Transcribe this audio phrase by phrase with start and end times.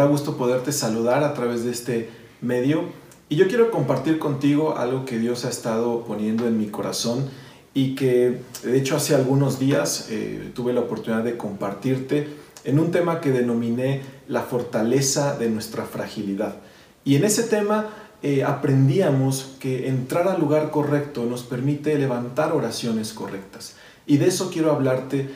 [0.00, 2.08] Da gusto poderte saludar a través de este
[2.40, 2.84] medio
[3.28, 7.28] y yo quiero compartir contigo algo que Dios ha estado poniendo en mi corazón
[7.74, 12.28] y que de hecho hace algunos días eh, tuve la oportunidad de compartirte
[12.64, 16.54] en un tema que denominé la fortaleza de nuestra fragilidad.
[17.04, 17.90] Y en ese tema
[18.22, 23.74] eh, aprendíamos que entrar al lugar correcto nos permite levantar oraciones correctas.
[24.06, 25.28] Y de eso quiero hablarte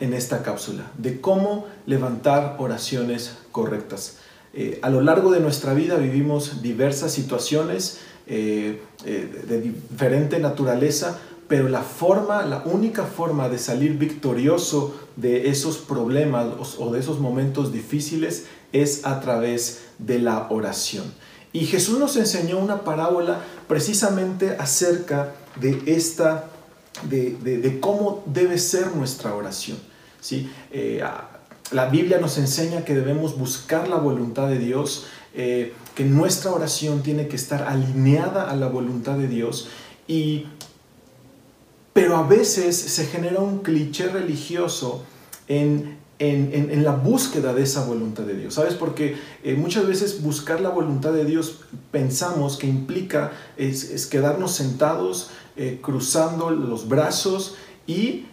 [0.00, 4.18] en esta cápsula, de cómo levantar oraciones correctas.
[4.52, 11.18] Eh, a lo largo de nuestra vida vivimos diversas situaciones eh, eh, de diferente naturaleza,
[11.48, 16.46] pero la forma, la única forma de salir victorioso de esos problemas
[16.78, 21.04] o de esos momentos difíciles es a través de la oración.
[21.52, 26.50] Y Jesús nos enseñó una parábola precisamente acerca de esta
[27.02, 29.78] de, cómo debe ser nuestra oración.
[30.20, 30.50] ¿sí?
[30.70, 31.02] Eh,
[31.70, 37.02] la Biblia nos enseña que debemos buscar la voluntad de Dios, eh, que nuestra oración
[37.02, 39.68] tiene que estar alineada a la voluntad de Dios
[40.06, 40.46] y
[41.94, 45.04] pero a veces se genera un cliché religioso
[45.46, 48.54] en, en, la búsqueda de esa voluntad de Dios.
[48.54, 48.74] ¿Sabes?
[48.74, 55.30] Porque eh, muchas veces buscar la voluntad de Dios pensamos que implica es, quedarnos sentados,
[55.56, 57.56] eh, cruzando los brazos
[57.86, 58.26] y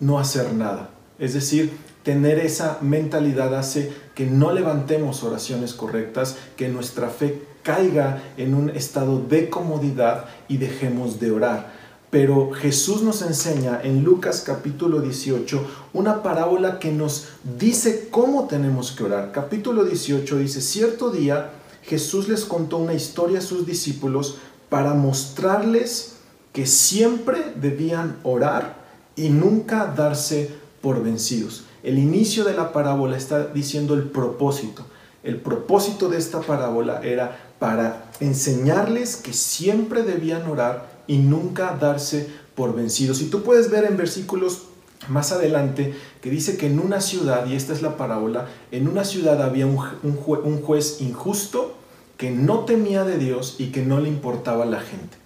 [0.00, 0.90] no hacer nada.
[1.18, 8.22] Es decir, tener esa mentalidad hace que no levantemos oraciones correctas, que nuestra fe caiga
[8.36, 11.77] en un estado de comodidad y dejemos de orar.
[12.10, 17.28] Pero Jesús nos enseña en Lucas capítulo 18 una parábola que nos
[17.58, 19.30] dice cómo tenemos que orar.
[19.30, 21.50] Capítulo 18 dice, cierto día
[21.82, 24.38] Jesús les contó una historia a sus discípulos
[24.70, 26.14] para mostrarles
[26.54, 31.64] que siempre debían orar y nunca darse por vencidos.
[31.82, 34.86] El inicio de la parábola está diciendo el propósito.
[35.22, 42.28] El propósito de esta parábola era para enseñarles que siempre debían orar y nunca darse
[42.54, 43.20] por vencidos.
[43.20, 44.62] Y tú puedes ver en versículos
[45.08, 49.04] más adelante que dice que en una ciudad, y esta es la parábola, en una
[49.04, 51.74] ciudad había un, un juez injusto
[52.16, 55.16] que no temía de Dios y que no le importaba a la gente.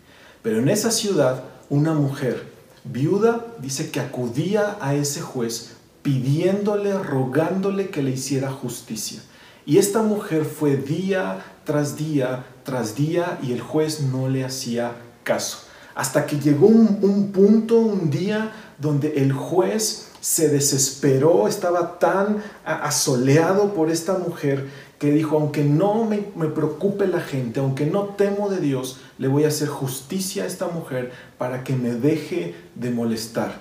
[0.42, 2.50] Pero en esa ciudad, una mujer
[2.84, 5.72] viuda dice que acudía a ese juez
[6.02, 9.20] pidiéndole, rogándole que le hiciera justicia.
[9.66, 14.92] Y esta mujer fue día tras día tras día y el juez no le hacía
[15.24, 15.58] caso.
[15.94, 23.74] Hasta que llegó un, punto, un día, donde el juez se desesperó, estaba tan asoleado
[23.74, 28.48] por esta mujer que dijo, aunque no me, me, preocupe la gente, aunque no temo
[28.48, 32.90] de Dios, le voy a hacer justicia a esta mujer para que me deje de
[32.90, 33.60] molestar.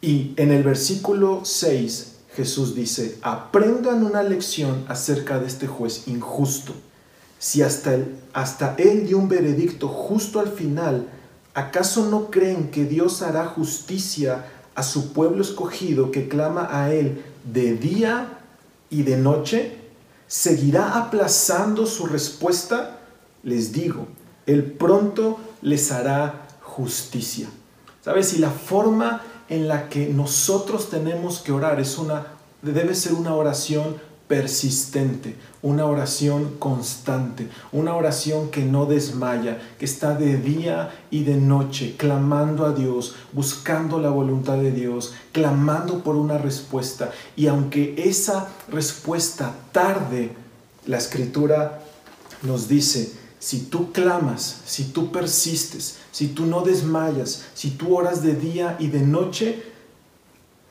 [0.00, 6.74] Y en el versículo 6 Jesús dice, aprendan una lección acerca de este juez injusto.
[7.38, 7.96] Si hasta,
[8.34, 11.08] hasta él dio un veredicto justo al final,
[11.56, 14.44] ¿acaso no creen que Dios hará justicia
[14.74, 18.40] a su pueblo escogido que clama a Él de día
[18.90, 19.78] y de noche?
[20.26, 23.00] ¿Seguirá aplazando su respuesta?
[23.42, 24.06] Les digo,
[24.44, 27.48] Él pronto les hará justicia.
[28.04, 28.34] ¿Sabes?
[28.34, 32.26] Y la forma en la que nosotros tenemos que orar es una,
[32.60, 33.96] debe ser una oración
[34.28, 41.36] persistente, una oración constante, una oración que no desmaya, que está de día y de
[41.36, 47.12] noche clamando a Dios, buscando la voluntad de Dios, clamando por una respuesta.
[47.36, 50.32] Y aunque esa respuesta tarde,
[50.86, 51.82] la escritura
[52.42, 58.22] nos dice, si tú clamas, si tú persistes, si tú no desmayas, si tú oras
[58.24, 59.62] de día y de noche,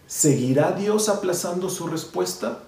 [0.07, 2.64] ¿seguirá Dios aplazando su respuesta?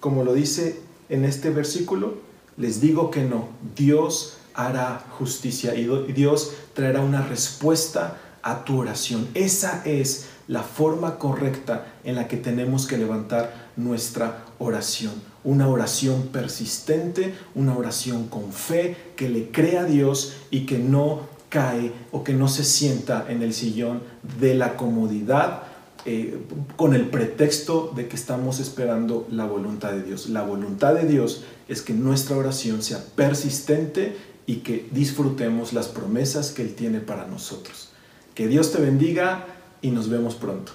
[0.00, 2.18] Como lo dice en este versículo?
[2.56, 3.48] Les digo que no.
[3.76, 9.28] Dios hará justicia y Dios traerá una respuesta a tu oración.
[9.34, 15.12] Esa es la forma correcta en la que tenemos que levantar nuestra oración.
[15.44, 21.20] Una oración persistente, una oración con fe, que le crea a Dios y que no
[21.48, 24.02] cae o que no se sienta en el sillón
[24.40, 25.62] de la comodidad
[26.10, 26.38] eh,
[26.76, 30.30] con el pretexto de que estamos esperando la voluntad de Dios.
[30.30, 34.16] La voluntad de Dios es que nuestra oración sea persistente
[34.46, 37.90] y que disfrutemos las promesas que Él tiene para nosotros.
[38.34, 39.44] Que Dios te bendiga
[39.82, 40.72] y nos vemos pronto.